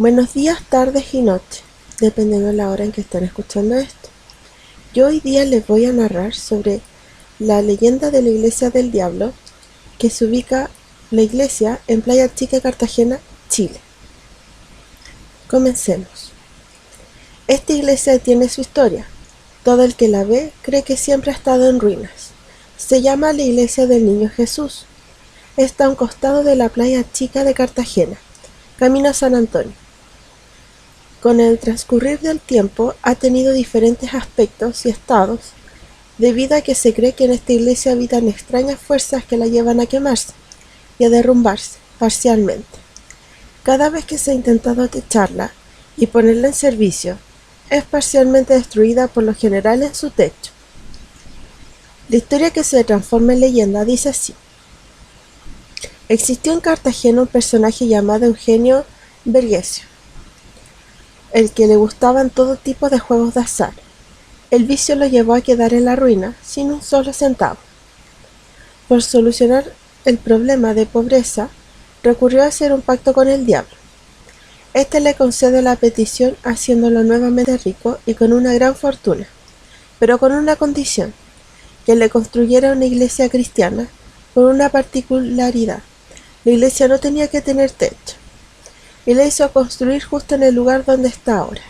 Buenos 0.00 0.32
días, 0.32 0.62
tardes 0.66 1.12
y 1.12 1.20
noches, 1.20 1.60
dependiendo 2.00 2.46
de 2.46 2.52
la 2.54 2.70
hora 2.70 2.84
en 2.84 2.90
que 2.90 3.02
estén 3.02 3.22
escuchando 3.22 3.74
esto. 3.74 4.08
Yo 4.94 5.08
hoy 5.08 5.20
día 5.20 5.44
les 5.44 5.66
voy 5.66 5.84
a 5.84 5.92
narrar 5.92 6.32
sobre 6.32 6.80
la 7.38 7.60
leyenda 7.60 8.10
de 8.10 8.22
la 8.22 8.30
iglesia 8.30 8.70
del 8.70 8.90
diablo 8.90 9.34
que 9.98 10.08
se 10.08 10.24
ubica 10.24 10.70
la 11.10 11.20
iglesia 11.20 11.80
en 11.86 12.00
Playa 12.00 12.34
Chica, 12.34 12.62
Cartagena, 12.62 13.20
Chile. 13.50 13.78
Comencemos. 15.48 16.32
Esta 17.46 17.74
iglesia 17.74 18.18
tiene 18.20 18.48
su 18.48 18.62
historia. 18.62 19.06
Todo 19.64 19.84
el 19.84 19.96
que 19.96 20.08
la 20.08 20.24
ve 20.24 20.54
cree 20.62 20.82
que 20.82 20.96
siempre 20.96 21.30
ha 21.30 21.34
estado 21.34 21.68
en 21.68 21.78
ruinas. 21.78 22.30
Se 22.78 23.02
llama 23.02 23.34
la 23.34 23.42
iglesia 23.42 23.86
del 23.86 24.06
Niño 24.06 24.30
Jesús. 24.30 24.86
Está 25.58 25.84
a 25.84 25.88
un 25.90 25.94
costado 25.94 26.42
de 26.42 26.56
la 26.56 26.70
Playa 26.70 27.04
Chica 27.12 27.44
de 27.44 27.52
Cartagena, 27.52 28.16
camino 28.78 29.10
a 29.10 29.12
San 29.12 29.34
Antonio. 29.34 29.74
Con 31.20 31.38
el 31.38 31.58
transcurrir 31.58 32.20
del 32.20 32.40
tiempo 32.40 32.94
ha 33.02 33.14
tenido 33.14 33.52
diferentes 33.52 34.14
aspectos 34.14 34.86
y 34.86 34.88
estados, 34.88 35.40
debido 36.16 36.56
a 36.56 36.62
que 36.62 36.74
se 36.74 36.94
cree 36.94 37.12
que 37.12 37.24
en 37.24 37.32
esta 37.32 37.52
iglesia 37.52 37.92
habitan 37.92 38.28
extrañas 38.28 38.80
fuerzas 38.80 39.24
que 39.24 39.36
la 39.36 39.46
llevan 39.46 39.80
a 39.80 39.86
quemarse 39.86 40.32
y 40.98 41.04
a 41.04 41.10
derrumbarse 41.10 41.78
parcialmente. 41.98 42.78
Cada 43.62 43.90
vez 43.90 44.06
que 44.06 44.16
se 44.16 44.30
ha 44.30 44.34
intentado 44.34 44.88
techarla 44.88 45.52
y 45.96 46.06
ponerla 46.06 46.48
en 46.48 46.54
servicio, 46.54 47.18
es 47.68 47.84
parcialmente 47.84 48.54
destruida 48.54 49.06
por 49.06 49.22
lo 49.22 49.34
general 49.34 49.82
en 49.82 49.94
su 49.94 50.10
techo. 50.10 50.52
La 52.08 52.16
historia 52.16 52.50
que 52.50 52.64
se 52.64 52.82
transforma 52.82 53.34
en 53.34 53.40
leyenda 53.40 53.84
dice 53.84 54.08
así. 54.08 54.34
Existió 56.08 56.52
en 56.54 56.60
Cartagena 56.60 57.22
un 57.22 57.28
personaje 57.28 57.86
llamado 57.86 58.24
Eugenio 58.24 58.84
Vergesio, 59.24 59.84
el 61.32 61.52
que 61.52 61.66
le 61.66 61.76
gustaban 61.76 62.30
todo 62.30 62.56
tipo 62.56 62.88
de 62.88 62.98
juegos 62.98 63.34
de 63.34 63.40
azar. 63.40 63.72
El 64.50 64.64
vicio 64.64 64.96
lo 64.96 65.06
llevó 65.06 65.34
a 65.34 65.40
quedar 65.40 65.74
en 65.74 65.84
la 65.84 65.96
ruina 65.96 66.34
sin 66.42 66.72
un 66.72 66.82
solo 66.82 67.12
centavo. 67.12 67.58
Por 68.88 69.02
solucionar 69.02 69.72
el 70.04 70.18
problema 70.18 70.74
de 70.74 70.86
pobreza, 70.86 71.50
recurrió 72.02 72.42
a 72.42 72.46
hacer 72.46 72.72
un 72.72 72.82
pacto 72.82 73.12
con 73.12 73.28
el 73.28 73.46
diablo. 73.46 73.70
Este 74.74 75.00
le 75.00 75.14
concede 75.14 75.62
la 75.62 75.76
petición 75.76 76.36
haciéndolo 76.42 77.02
nuevamente 77.04 77.58
rico 77.58 77.98
y 78.06 78.14
con 78.14 78.32
una 78.32 78.52
gran 78.54 78.74
fortuna, 78.74 79.26
pero 79.98 80.18
con 80.18 80.32
una 80.32 80.56
condición, 80.56 81.12
que 81.86 81.96
le 81.96 82.10
construyera 82.10 82.72
una 82.72 82.86
iglesia 82.86 83.28
cristiana 83.28 83.88
con 84.34 84.44
una 84.44 84.68
particularidad. 84.68 85.82
La 86.44 86.52
iglesia 86.52 86.88
no 86.88 86.98
tenía 86.98 87.28
que 87.28 87.40
tener 87.40 87.70
techo 87.70 88.19
y 89.10 89.14
la 89.14 89.26
hizo 89.26 89.52
construir 89.52 90.04
justo 90.04 90.36
en 90.36 90.44
el 90.44 90.54
lugar 90.54 90.84
donde 90.84 91.08
está 91.08 91.38
ahora. 91.38 91.62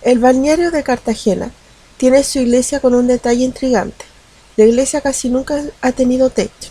El 0.00 0.18
balneario 0.18 0.70
de 0.70 0.82
Cartagena 0.82 1.50
tiene 1.98 2.24
su 2.24 2.38
iglesia 2.38 2.80
con 2.80 2.94
un 2.94 3.06
detalle 3.06 3.44
intrigante. 3.44 4.06
La 4.56 4.64
iglesia 4.64 5.02
casi 5.02 5.28
nunca 5.28 5.62
ha 5.82 5.92
tenido 5.92 6.30
techo, 6.30 6.70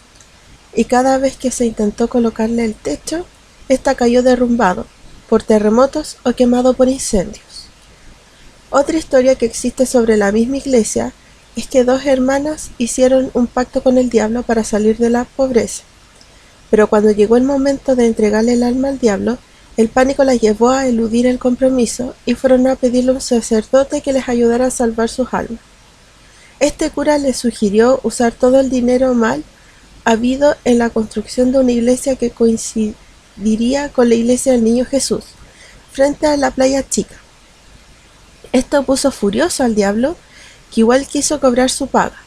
y 0.73 0.85
cada 0.85 1.19
vez 1.19 1.38
que 1.38 1.52
se 1.52 1.67
intentó 1.67 2.09
colocarle 2.09 2.66
el 2.66 2.73
techo, 2.73 3.27
ésta 3.67 3.94
cayó 3.94 4.23
derrumbado 4.23 4.88
por 5.30 5.44
terremotos 5.44 6.18
o 6.23 6.34
quemado 6.34 6.73
por 6.73 6.89
incendios. 6.89 7.68
Otra 8.72 8.97
historia 8.97 9.35
que 9.35 9.45
existe 9.45 9.85
sobre 9.85 10.18
la 10.18 10.31
misma 10.31 10.57
iglesia 10.57 11.13
es 11.56 11.68
que 11.68 11.84
dos 11.84 12.03
hermanas 12.07 12.72
hicieron 12.79 13.29
un 13.35 13.45
pacto 13.45 13.84
con 13.84 14.00
el 14.00 14.09
diablo 14.09 14.41
para 14.41 14.63
salir 14.63 14.97
de 14.97 15.12
la 15.12 15.25
pobreza. 15.25 15.84
Pero 16.69 16.88
cuando 16.88 17.12
llegó 17.12 17.38
el 17.38 17.44
momento 17.44 17.96
de 17.96 18.06
entregarle 18.06 18.53
el 18.53 18.63
alma 18.63 18.90
al 18.90 19.00
diablo, 19.00 19.38
el 19.78 19.90
pánico 19.90 20.24
las 20.24 20.41
llevó 20.41 20.69
a 20.69 20.88
eludir 20.88 21.25
el 21.25 21.40
compromiso 21.40 22.13
y 22.25 22.35
fueron 22.35 22.68
a 22.68 22.75
pedirle 22.75 23.12
a 23.12 23.13
un 23.16 23.22
sacerdote 23.22 24.02
que 24.02 24.13
les 24.13 24.28
ayudara 24.28 24.68
a 24.68 24.72
salvar 24.72 25.09
sus 25.09 25.34
almas. 25.34 25.62
Este 26.59 26.90
cura 26.90 27.18
les 27.18 27.38
sugirió 27.38 28.00
usar 28.03 28.34
todo 28.34 28.59
el 28.59 28.69
dinero 28.69 29.13
mal 29.13 29.44
habido 30.03 30.56
en 30.66 30.80
la 30.80 30.90
construcción 30.90 31.52
de 31.52 31.59
una 31.59 31.72
iglesia 31.72 32.18
que 32.18 32.31
coincidiría 32.31 33.90
con 33.90 34.09
la 34.09 34.16
iglesia 34.16 34.51
del 34.51 34.63
Niño 34.63 34.86
Jesús, 34.86 35.24
frente 35.91 36.28
a 36.28 36.36
la 36.36 36.51
playa 36.51 36.88
chica. 36.88 37.16
Esto 38.51 38.84
puso 38.84 39.12
furioso 39.12 39.63
al 39.63 39.75
diablo, 39.75 40.18
que 40.74 40.81
igual 40.81 41.07
quiso 41.07 41.40
cobrar 41.40 41.69
su 41.69 41.88
paga, 41.88 42.18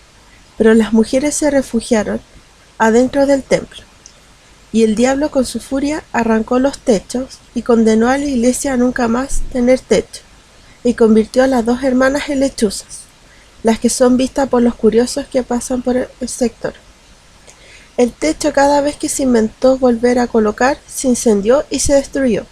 pero 0.56 0.72
las 0.74 0.92
mujeres 0.92 1.34
se 1.34 1.50
refugiaron 1.50 2.20
adentro 2.78 3.26
del 3.26 3.42
templo 3.42 3.91
y 4.72 4.84
el 4.84 4.94
diablo 4.94 5.30
con 5.30 5.44
su 5.44 5.60
furia 5.60 6.02
arrancó 6.12 6.58
los 6.58 6.78
techos 6.78 7.38
y 7.54 7.62
condenó 7.62 8.08
a 8.08 8.16
la 8.16 8.24
iglesia 8.24 8.72
a 8.72 8.76
nunca 8.78 9.06
más 9.06 9.42
tener 9.52 9.80
techo, 9.80 10.22
y 10.82 10.94
convirtió 10.94 11.44
a 11.44 11.46
las 11.46 11.64
dos 11.64 11.84
hermanas 11.84 12.30
en 12.30 12.40
lechuzas, 12.40 13.02
las 13.62 13.78
que 13.78 13.90
son 13.90 14.16
vistas 14.16 14.48
por 14.48 14.62
los 14.62 14.74
curiosos 14.74 15.26
que 15.26 15.42
pasan 15.42 15.82
por 15.82 15.96
el 15.96 16.28
sector. 16.28 16.72
El 17.98 18.12
techo 18.12 18.52
cada 18.54 18.80
vez 18.80 18.96
que 18.96 19.10
se 19.10 19.24
inventó 19.24 19.76
volver 19.76 20.18
a 20.18 20.26
colocar 20.26 20.78
se 20.88 21.08
incendió 21.08 21.64
y 21.68 21.80
se 21.80 21.92
destruyó, 21.92 22.46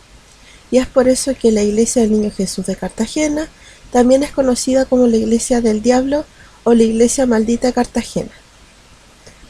y 0.70 0.76
es 0.78 0.86
por 0.86 1.08
eso 1.08 1.34
que 1.34 1.50
la 1.50 1.62
iglesia 1.62 2.02
del 2.02 2.12
Niño 2.12 2.30
Jesús 2.30 2.66
de 2.66 2.76
Cartagena 2.76 3.48
también 3.90 4.22
es 4.22 4.30
conocida 4.30 4.84
como 4.84 5.06
la 5.06 5.16
iglesia 5.16 5.62
del 5.62 5.82
diablo 5.82 6.26
o 6.64 6.74
la 6.74 6.82
iglesia 6.82 7.24
maldita 7.24 7.72
Cartagena. 7.72 8.30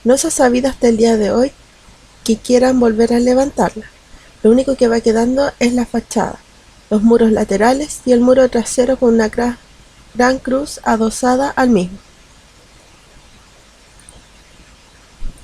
No 0.05 0.17
se 0.17 0.29
ha 0.29 0.31
sabido 0.31 0.71
hasta 0.71 0.89
el 0.89 0.97
día 0.97 1.17
de 1.19 1.31
hoy 1.33 1.53
que 2.25 2.37
quieran 2.37 2.79
volver 2.81 3.13
a 3.13 3.21
levantarla. 3.21 3.87
Lo 4.43 4.51
único 4.51 4.77
que 4.77 4.89
va 4.89 5.01
quedando 5.01 5.53
es 5.59 5.75
la 5.75 5.87
fachada, 5.87 6.39
los 6.91 7.03
muros 7.03 7.33
laterales 7.33 8.01
y 8.05 8.13
el 8.13 8.21
muro 8.21 8.49
trasero 8.49 8.97
con 8.99 9.15
una 9.15 9.29
gran 9.29 10.39
cruz 10.39 10.81
adosada 10.85 11.51
al 11.51 11.71
mismo. 11.71 11.99